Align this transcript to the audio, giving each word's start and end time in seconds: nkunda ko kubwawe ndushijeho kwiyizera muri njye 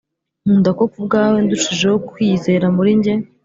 nkunda 0.43 0.69
ko 0.77 0.83
kubwawe 0.91 1.37
ndushijeho 1.45 1.97
kwiyizera 2.07 2.65
muri 2.75 2.91
njye 2.97 3.13